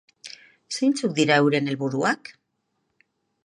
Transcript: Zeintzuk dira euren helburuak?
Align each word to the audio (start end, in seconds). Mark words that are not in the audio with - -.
Zeintzuk 0.77 1.13
dira 1.19 1.37
euren 1.43 1.69
helburuak? 1.75 2.33